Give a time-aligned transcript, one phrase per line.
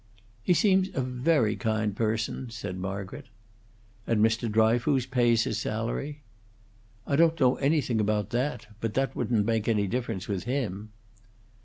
[0.41, 3.27] "He seems a very kind person," said Margaret.
[4.07, 4.51] "And Mr.
[4.51, 6.23] Dryfoos pays his salary?"
[7.05, 8.65] "I don't know anything about that.
[8.79, 10.89] But that wouldn't make any difference with him."